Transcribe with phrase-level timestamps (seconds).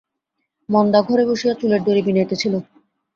[0.69, 2.53] মন্দা ঘরে বসিয়া চুলের দড়ি বিনাইতেছিল।